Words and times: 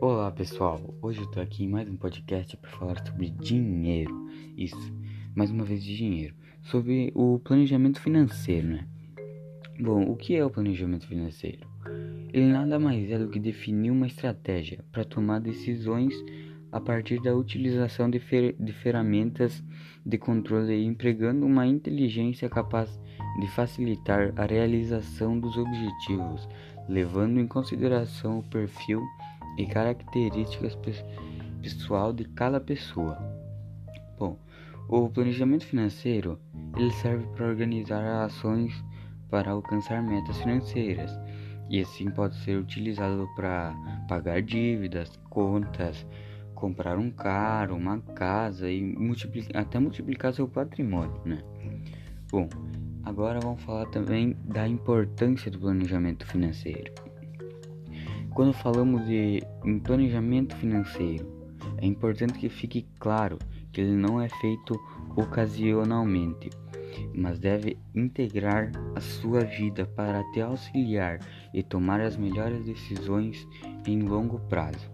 Olá 0.00 0.30
pessoal, 0.30 0.94
hoje 1.02 1.20
eu 1.20 1.26
tô 1.26 1.40
aqui 1.40 1.64
em 1.64 1.68
mais 1.68 1.88
um 1.88 1.96
podcast 1.96 2.56
para 2.56 2.70
falar 2.70 3.04
sobre 3.04 3.30
dinheiro. 3.30 4.28
Isso, 4.56 4.94
mais 5.34 5.50
uma 5.50 5.64
vez 5.64 5.82
de 5.82 5.96
dinheiro, 5.96 6.36
sobre 6.62 7.10
o 7.16 7.40
planejamento 7.40 8.00
financeiro, 8.00 8.68
né? 8.68 8.86
Bom, 9.80 10.04
o 10.04 10.14
que 10.14 10.36
é 10.36 10.44
o 10.44 10.50
planejamento 10.50 11.04
financeiro? 11.08 11.66
Ele 12.32 12.46
nada 12.46 12.78
mais 12.78 13.10
é 13.10 13.18
do 13.18 13.28
que 13.28 13.40
definir 13.40 13.90
uma 13.90 14.06
estratégia 14.06 14.84
para 14.92 15.04
tomar 15.04 15.40
decisões 15.40 16.14
a 16.70 16.80
partir 16.80 17.20
da 17.20 17.34
utilização 17.34 18.08
de, 18.08 18.20
fer 18.20 18.54
de 18.60 18.72
ferramentas 18.72 19.64
de 20.06 20.16
controle 20.16 20.84
empregando 20.84 21.44
uma 21.44 21.66
inteligência 21.66 22.48
capaz 22.48 23.00
de 23.40 23.48
facilitar 23.48 24.32
a 24.36 24.44
realização 24.44 25.40
dos 25.40 25.56
objetivos, 25.56 26.48
levando 26.88 27.40
em 27.40 27.48
consideração 27.48 28.38
o 28.38 28.42
perfil 28.44 29.02
e 29.58 29.66
características 29.66 30.78
pessoal 31.60 32.12
de 32.12 32.24
cada 32.24 32.60
pessoa. 32.60 33.18
Bom, 34.18 34.38
o 34.88 35.08
planejamento 35.10 35.66
financeiro 35.66 36.40
ele 36.76 36.92
serve 36.92 37.26
para 37.34 37.46
organizar 37.46 38.24
ações 38.24 38.72
para 39.28 39.50
alcançar 39.50 40.02
metas 40.02 40.38
financeiras 40.38 41.10
e 41.68 41.80
assim 41.80 42.10
pode 42.10 42.34
ser 42.36 42.56
utilizado 42.58 43.28
para 43.36 43.74
pagar 44.08 44.40
dívidas, 44.40 45.10
contas, 45.28 46.06
comprar 46.54 46.96
um 46.96 47.10
carro, 47.10 47.76
uma 47.76 48.00
casa 48.00 48.70
e 48.70 48.82
multiplicar, 48.82 49.62
até 49.62 49.78
multiplicar 49.78 50.32
seu 50.32 50.48
patrimônio, 50.48 51.20
né? 51.24 51.42
Bom, 52.30 52.48
agora 53.02 53.38
vamos 53.40 53.62
falar 53.62 53.86
também 53.86 54.36
da 54.44 54.66
importância 54.66 55.50
do 55.50 55.58
planejamento 55.58 56.26
financeiro. 56.26 57.07
Quando 58.38 58.52
falamos 58.52 59.04
de 59.04 59.42
planejamento 59.82 60.54
financeiro, 60.54 61.26
é 61.78 61.84
importante 61.84 62.38
que 62.38 62.48
fique 62.48 62.86
claro 63.00 63.36
que 63.72 63.80
ele 63.80 63.96
não 63.96 64.22
é 64.22 64.28
feito 64.28 64.80
ocasionalmente, 65.16 66.48
mas 67.16 67.40
deve 67.40 67.76
integrar 67.92 68.70
a 68.94 69.00
sua 69.00 69.40
vida 69.40 69.86
para 69.86 70.22
te 70.30 70.40
auxiliar 70.40 71.18
e 71.52 71.64
tomar 71.64 72.00
as 72.00 72.16
melhores 72.16 72.64
decisões 72.64 73.44
em 73.84 74.02
longo 74.02 74.38
prazo. 74.48 74.88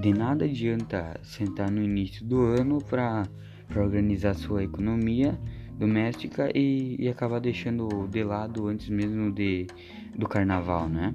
De 0.00 0.12
nada 0.12 0.44
adianta 0.44 1.20
sentar 1.22 1.70
no 1.70 1.80
início 1.80 2.26
do 2.26 2.40
ano 2.40 2.78
para 2.78 3.28
organizar 3.76 4.34
sua 4.34 4.64
economia 4.64 5.38
doméstica 5.78 6.50
e, 6.52 6.96
e 6.98 7.08
acabar 7.08 7.38
deixando 7.38 8.08
de 8.08 8.24
lado 8.24 8.66
antes 8.66 8.88
mesmo 8.88 9.30
de, 9.30 9.68
do 10.16 10.28
carnaval, 10.28 10.88
né? 10.88 11.14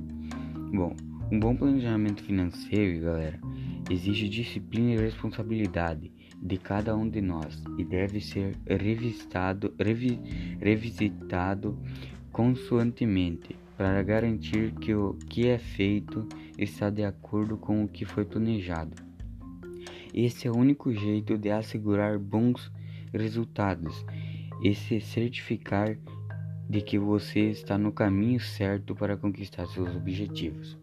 Bom, 0.73 0.95
um 1.31 1.39
bom 1.39 1.55
planejamento 1.55 2.21
financeiro, 2.23 3.05
galera, 3.05 3.39
exige 3.89 4.27
disciplina 4.27 4.91
e 4.91 4.97
responsabilidade 4.97 6.11
de 6.41 6.57
cada 6.57 6.93
um 6.93 7.07
de 7.07 7.21
nós 7.21 7.63
e 7.77 7.85
deve 7.85 8.19
ser 8.19 8.57
revistado, 8.67 9.73
revi, 9.79 10.19
revisitado 10.59 11.79
consoantemente 12.33 13.55
para 13.77 14.03
garantir 14.03 14.73
que 14.73 14.93
o 14.93 15.13
que 15.29 15.47
é 15.47 15.57
feito 15.57 16.27
está 16.57 16.89
de 16.89 17.05
acordo 17.05 17.55
com 17.55 17.81
o 17.81 17.87
que 17.87 18.03
foi 18.03 18.25
planejado. 18.25 19.01
Esse 20.13 20.49
é 20.49 20.51
o 20.51 20.57
único 20.57 20.93
jeito 20.93 21.37
de 21.37 21.49
assegurar 21.49 22.19
bons 22.19 22.69
resultados 23.13 24.05
e 24.61 24.75
se 24.75 24.99
certificar 24.99 25.97
de 26.69 26.81
que 26.81 26.99
você 26.99 27.51
está 27.51 27.77
no 27.77 27.93
caminho 27.93 28.39
certo 28.41 28.93
para 28.93 29.15
conquistar 29.15 29.65
seus 29.67 29.95
objetivos. 29.95 30.77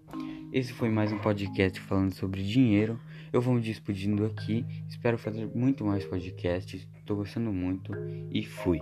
Esse 0.51 0.73
foi 0.73 0.89
mais 0.89 1.13
um 1.13 1.19
podcast 1.19 1.79
falando 1.81 2.15
sobre 2.15 2.43
dinheiro. 2.43 2.99
Eu 3.31 3.41
vou 3.43 3.53
me 3.53 3.61
despedindo 3.61 4.25
aqui. 4.25 4.65
Espero 4.89 5.19
fazer 5.19 5.47
muito 5.55 5.85
mais 5.85 6.07
podcasts. 6.07 6.89
Estou 6.99 7.17
gostando 7.17 7.53
muito 7.53 7.93
e 8.31 8.43
fui. 8.43 8.81